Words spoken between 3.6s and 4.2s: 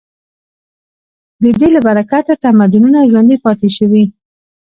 شوي.